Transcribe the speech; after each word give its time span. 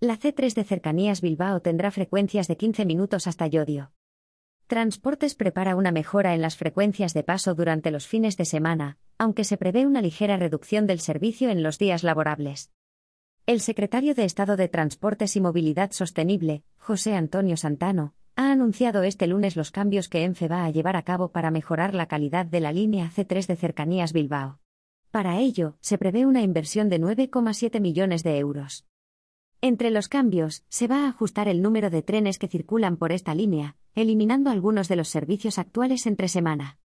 La 0.00 0.16
C3 0.16 0.54
de 0.54 0.62
Cercanías 0.62 1.20
Bilbao 1.20 1.60
tendrá 1.60 1.90
frecuencias 1.90 2.46
de 2.46 2.56
15 2.56 2.86
minutos 2.86 3.26
hasta 3.26 3.48
Yodio. 3.48 3.90
Transportes 4.68 5.34
prepara 5.34 5.74
una 5.74 5.90
mejora 5.90 6.34
en 6.34 6.40
las 6.40 6.56
frecuencias 6.56 7.14
de 7.14 7.24
paso 7.24 7.56
durante 7.56 7.90
los 7.90 8.06
fines 8.06 8.36
de 8.36 8.44
semana, 8.44 8.98
aunque 9.18 9.42
se 9.42 9.56
prevé 9.56 9.86
una 9.86 10.00
ligera 10.00 10.36
reducción 10.36 10.86
del 10.86 11.00
servicio 11.00 11.50
en 11.50 11.64
los 11.64 11.80
días 11.80 12.04
laborables. 12.04 12.70
El 13.44 13.60
secretario 13.60 14.14
de 14.14 14.24
Estado 14.24 14.56
de 14.56 14.68
Transportes 14.68 15.34
y 15.34 15.40
Movilidad 15.40 15.90
Sostenible, 15.90 16.62
José 16.76 17.16
Antonio 17.16 17.56
Santano, 17.56 18.14
ha 18.36 18.52
anunciado 18.52 19.02
este 19.02 19.26
lunes 19.26 19.56
los 19.56 19.72
cambios 19.72 20.08
que 20.08 20.22
ENFE 20.22 20.46
va 20.46 20.64
a 20.64 20.70
llevar 20.70 20.94
a 20.94 21.02
cabo 21.02 21.32
para 21.32 21.50
mejorar 21.50 21.94
la 21.94 22.06
calidad 22.06 22.46
de 22.46 22.60
la 22.60 22.70
línea 22.70 23.10
C3 23.10 23.48
de 23.48 23.56
Cercanías 23.56 24.12
Bilbao. 24.12 24.60
Para 25.10 25.40
ello, 25.40 25.76
se 25.80 25.98
prevé 25.98 26.24
una 26.24 26.42
inversión 26.42 26.88
de 26.88 27.00
9,7 27.00 27.80
millones 27.80 28.22
de 28.22 28.38
euros. 28.38 28.84
Entre 29.60 29.90
los 29.90 30.06
cambios, 30.08 30.62
se 30.68 30.86
va 30.86 31.04
a 31.04 31.08
ajustar 31.08 31.48
el 31.48 31.62
número 31.62 31.90
de 31.90 32.02
trenes 32.02 32.38
que 32.38 32.46
circulan 32.46 32.96
por 32.96 33.10
esta 33.10 33.34
línea, 33.34 33.74
eliminando 33.96 34.50
algunos 34.50 34.86
de 34.86 34.94
los 34.94 35.08
servicios 35.08 35.58
actuales 35.58 36.06
entre 36.06 36.28
semana. 36.28 36.78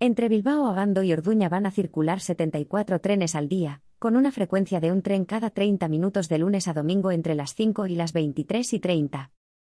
Entre 0.00 0.28
Bilbao, 0.28 0.66
Agando 0.66 1.04
y 1.04 1.12
Orduña 1.12 1.48
van 1.48 1.64
a 1.64 1.70
circular 1.70 2.18
74 2.18 2.98
trenes 3.00 3.36
al 3.36 3.48
día, 3.48 3.82
con 4.00 4.16
una 4.16 4.32
frecuencia 4.32 4.80
de 4.80 4.90
un 4.90 5.02
tren 5.02 5.24
cada 5.24 5.50
30 5.50 5.86
minutos 5.86 6.28
de 6.28 6.38
lunes 6.38 6.66
a 6.66 6.72
domingo 6.72 7.12
entre 7.12 7.36
las 7.36 7.54
5 7.54 7.86
y 7.86 7.94
las 7.94 8.12
23 8.12 8.72
y 8.72 8.80
30. 8.80 9.30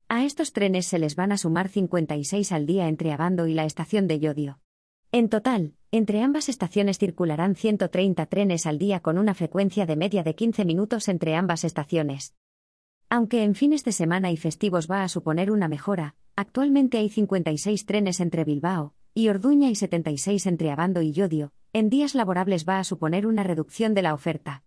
A 0.09 0.25
estos 0.25 0.52
trenes 0.52 0.85
se 0.85 0.99
les 0.99 1.16
van 1.16 1.31
a 1.31 1.38
sumar 1.38 1.69
56 1.69 2.52
al 2.52 2.66
día 2.66 2.89
entre 2.89 3.13
Abando 3.13 3.47
y 3.47 3.53
la 3.53 3.63
estación 3.63 4.05
de 4.05 4.19
Yodio. 4.19 4.59
En 5.13 5.30
total, 5.30 5.75
entre 5.91 6.21
ambas 6.21 6.49
estaciones 6.49 6.97
circularán 6.97 7.55
130 7.55 8.25
trenes 8.25 8.65
al 8.65 8.77
día 8.77 8.99
con 8.99 9.17
una 9.17 9.33
frecuencia 9.33 9.85
de 9.85 9.95
media 9.95 10.23
de 10.23 10.35
15 10.35 10.65
minutos 10.65 11.07
entre 11.07 11.35
ambas 11.35 11.63
estaciones. 11.63 12.35
Aunque 13.09 13.43
en 13.43 13.55
fines 13.55 13.85
de 13.85 13.93
semana 13.93 14.31
y 14.31 14.37
festivos 14.37 14.89
va 14.91 15.03
a 15.03 15.07
suponer 15.07 15.49
una 15.49 15.69
mejora, 15.69 16.15
actualmente 16.35 16.97
hay 16.97 17.09
56 17.09 17.85
trenes 17.85 18.19
entre 18.19 18.44
Bilbao 18.44 18.95
y 19.13 19.29
Orduña 19.29 19.69
y 19.69 19.75
76 19.75 20.45
entre 20.45 20.71
Abando 20.71 21.02
y 21.02 21.11
Yodio, 21.11 21.52
en 21.73 21.89
días 21.89 22.16
laborables 22.16 22.67
va 22.67 22.79
a 22.79 22.83
suponer 22.83 23.25
una 23.25 23.44
reducción 23.44 23.94
de 23.94 24.01
la 24.01 24.13
oferta. 24.13 24.63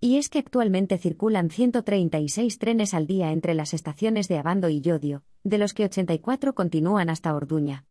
Y 0.00 0.16
es 0.16 0.28
que 0.28 0.38
actualmente 0.38 0.96
circulan 0.96 1.50
136 1.50 2.58
trenes 2.58 2.94
al 2.94 3.06
día 3.06 3.32
entre 3.32 3.54
las 3.54 3.74
estaciones 3.74 4.28
de 4.28 4.38
Abando 4.38 4.68
y 4.68 4.80
Yodio, 4.80 5.24
de 5.44 5.58
los 5.58 5.74
que 5.74 5.84
84 5.84 6.54
continúan 6.54 7.10
hasta 7.10 7.34
Orduña. 7.34 7.84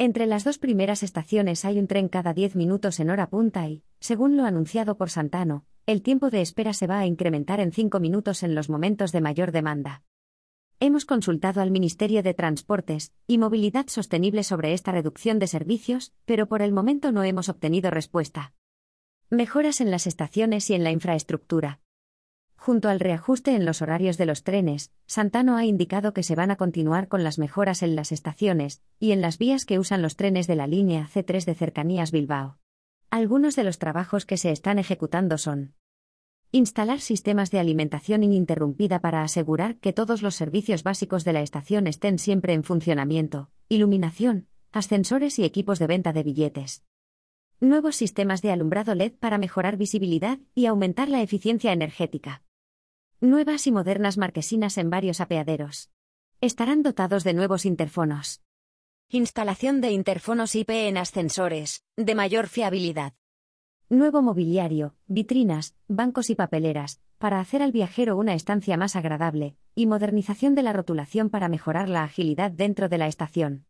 Entre 0.00 0.26
las 0.26 0.44
dos 0.44 0.58
primeras 0.58 1.02
estaciones 1.02 1.64
hay 1.64 1.80
un 1.80 1.88
tren 1.88 2.08
cada 2.08 2.32
10 2.32 2.54
minutos 2.54 3.00
en 3.00 3.10
hora 3.10 3.28
punta 3.28 3.68
y, 3.68 3.82
según 3.98 4.36
lo 4.36 4.44
anunciado 4.44 4.96
por 4.96 5.10
Santano, 5.10 5.64
el 5.86 6.02
tiempo 6.02 6.30
de 6.30 6.40
espera 6.40 6.72
se 6.72 6.86
va 6.86 7.00
a 7.00 7.06
incrementar 7.06 7.58
en 7.58 7.72
5 7.72 7.98
minutos 7.98 8.44
en 8.44 8.54
los 8.54 8.70
momentos 8.70 9.10
de 9.10 9.20
mayor 9.20 9.50
demanda. 9.50 10.04
Hemos 10.78 11.04
consultado 11.04 11.60
al 11.60 11.72
Ministerio 11.72 12.22
de 12.22 12.32
Transportes 12.32 13.12
y 13.26 13.38
Movilidad 13.38 13.88
Sostenible 13.88 14.44
sobre 14.44 14.72
esta 14.72 14.92
reducción 14.92 15.40
de 15.40 15.48
servicios, 15.48 16.12
pero 16.26 16.46
por 16.46 16.62
el 16.62 16.70
momento 16.70 17.10
no 17.10 17.24
hemos 17.24 17.48
obtenido 17.48 17.90
respuesta. 17.90 18.52
Mejoras 19.30 19.80
en 19.80 19.90
las 19.90 20.06
estaciones 20.06 20.70
y 20.70 20.74
en 20.74 20.84
la 20.84 20.92
infraestructura. 20.92 21.80
Junto 22.58 22.88
al 22.90 23.00
reajuste 23.00 23.54
en 23.54 23.64
los 23.64 23.80
horarios 23.80 24.18
de 24.18 24.26
los 24.26 24.42
trenes, 24.42 24.92
Santano 25.06 25.56
ha 25.56 25.64
indicado 25.64 26.12
que 26.12 26.22
se 26.22 26.34
van 26.34 26.50
a 26.50 26.56
continuar 26.56 27.08
con 27.08 27.24
las 27.24 27.38
mejoras 27.38 27.82
en 27.82 27.96
las 27.96 28.12
estaciones 28.12 28.82
y 28.98 29.12
en 29.12 29.20
las 29.20 29.38
vías 29.38 29.64
que 29.64 29.78
usan 29.78 30.02
los 30.02 30.16
trenes 30.16 30.46
de 30.46 30.56
la 30.56 30.66
línea 30.66 31.08
C3 31.08 31.44
de 31.46 31.54
Cercanías 31.54 32.10
Bilbao. 32.10 32.58
Algunos 33.10 33.56
de 33.56 33.64
los 33.64 33.78
trabajos 33.78 34.26
que 34.26 34.36
se 34.36 34.50
están 34.50 34.78
ejecutando 34.78 35.38
son 35.38 35.74
Instalar 36.50 37.00
sistemas 37.00 37.50
de 37.50 37.58
alimentación 37.58 38.22
ininterrumpida 38.22 39.00
para 39.00 39.22
asegurar 39.22 39.76
que 39.76 39.92
todos 39.92 40.22
los 40.22 40.34
servicios 40.34 40.82
básicos 40.82 41.24
de 41.24 41.34
la 41.34 41.42
estación 41.42 41.86
estén 41.86 42.18
siempre 42.18 42.54
en 42.54 42.64
funcionamiento, 42.64 43.50
iluminación, 43.68 44.46
ascensores 44.72 45.38
y 45.38 45.44
equipos 45.44 45.78
de 45.78 45.86
venta 45.86 46.14
de 46.14 46.22
billetes. 46.22 46.84
Nuevos 47.60 47.96
sistemas 47.96 48.40
de 48.40 48.50
alumbrado 48.50 48.94
LED 48.94 49.12
para 49.20 49.36
mejorar 49.36 49.76
visibilidad 49.76 50.38
y 50.54 50.66
aumentar 50.66 51.10
la 51.10 51.20
eficiencia 51.20 51.72
energética. 51.72 52.42
Nuevas 53.20 53.66
y 53.66 53.72
modernas 53.72 54.16
marquesinas 54.16 54.78
en 54.78 54.90
varios 54.90 55.20
apeaderos. 55.20 55.90
Estarán 56.40 56.84
dotados 56.84 57.24
de 57.24 57.34
nuevos 57.34 57.66
interfonos. 57.66 58.42
Instalación 59.08 59.80
de 59.80 59.90
interfonos 59.90 60.54
IP 60.54 60.70
en 60.70 60.96
ascensores, 60.98 61.84
de 61.96 62.14
mayor 62.14 62.46
fiabilidad. 62.46 63.14
Nuevo 63.88 64.22
mobiliario, 64.22 64.94
vitrinas, 65.08 65.74
bancos 65.88 66.30
y 66.30 66.36
papeleras, 66.36 67.00
para 67.18 67.40
hacer 67.40 67.60
al 67.60 67.72
viajero 67.72 68.16
una 68.16 68.34
estancia 68.34 68.76
más 68.76 68.94
agradable, 68.94 69.56
y 69.74 69.86
modernización 69.86 70.54
de 70.54 70.62
la 70.62 70.72
rotulación 70.72 71.28
para 71.28 71.48
mejorar 71.48 71.88
la 71.88 72.04
agilidad 72.04 72.52
dentro 72.52 72.88
de 72.88 72.98
la 72.98 73.08
estación. 73.08 73.66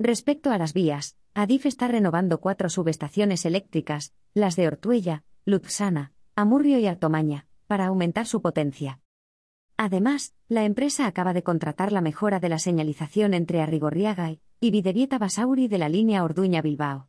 Respecto 0.00 0.50
a 0.50 0.58
las 0.58 0.72
vías, 0.72 1.16
Adif 1.32 1.66
está 1.66 1.86
renovando 1.86 2.40
cuatro 2.40 2.68
subestaciones 2.68 3.44
eléctricas, 3.44 4.14
las 4.34 4.56
de 4.56 4.66
Ortuella, 4.66 5.22
Luzana, 5.44 6.12
Amurrio 6.34 6.80
y 6.80 6.88
Altomaña, 6.88 7.46
para 7.66 7.86
aumentar 7.86 8.26
su 8.26 8.42
potencia. 8.42 9.00
Además, 9.76 10.34
la 10.48 10.64
empresa 10.64 11.06
acaba 11.06 11.32
de 11.32 11.42
contratar 11.42 11.90
la 11.90 12.00
mejora 12.00 12.38
de 12.38 12.48
la 12.48 12.58
señalización 12.58 13.34
entre 13.34 13.60
Arrigorriaga 13.60 14.36
y 14.60 14.70
Videvieta 14.70 15.18
Basauri 15.18 15.68
de 15.68 15.78
la 15.78 15.88
línea 15.88 16.22
Orduña-Bilbao. 16.22 17.08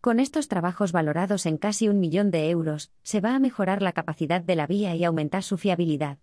Con 0.00 0.20
estos 0.20 0.48
trabajos 0.48 0.92
valorados 0.92 1.46
en 1.46 1.58
casi 1.58 1.88
un 1.88 1.98
millón 1.98 2.30
de 2.30 2.48
euros, 2.48 2.92
se 3.02 3.20
va 3.20 3.34
a 3.34 3.38
mejorar 3.38 3.82
la 3.82 3.92
capacidad 3.92 4.40
de 4.40 4.56
la 4.56 4.66
vía 4.66 4.94
y 4.94 5.04
aumentar 5.04 5.42
su 5.42 5.58
fiabilidad. 5.58 6.18